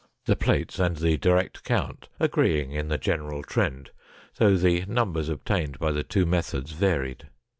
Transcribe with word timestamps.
The 0.25 0.35
plates 0.35 0.79
and 0.79 0.97
the 0.97 1.15
direct 1.15 1.63
count 1.63 2.09
agreeing 2.19 2.71
in 2.71 2.87
the 2.87 2.97
general 2.97 3.43
trend, 3.43 3.91
though 4.37 4.55
the 4.57 4.83
numbers 4.87 5.29
obtained 5.29 5.77
by 5.77 5.91
the 5.91 6.01
two 6.03 6.25
methods 6.25 6.71
varied. 6.71 7.27